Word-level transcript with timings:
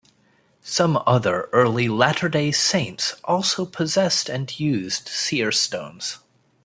Some 0.63 0.99
other 1.05 1.47
early 1.53 1.87
Latter 1.87 2.27
Day 2.27 2.51
Saints 2.51 3.21
also 3.23 3.67
possessed 3.67 4.29
and 4.29 4.59
used 4.59 5.07
seer 5.07 5.51
stones. 5.51 6.17